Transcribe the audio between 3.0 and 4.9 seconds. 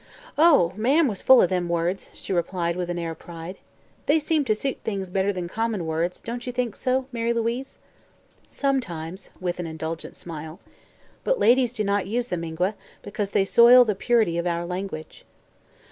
of pride. "They seem to suit